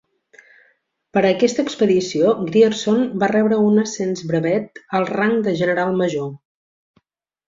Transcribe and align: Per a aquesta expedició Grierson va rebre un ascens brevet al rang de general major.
Per 1.17 1.21
a 1.25 1.29
aquesta 1.33 1.65
expedició 1.67 2.31
Grierson 2.47 3.03
va 3.23 3.29
rebre 3.35 3.59
un 3.67 3.77
ascens 3.85 4.23
brevet 4.31 4.81
al 5.01 5.05
rang 5.11 5.37
de 5.49 5.55
general 5.61 6.01
major. 6.05 6.31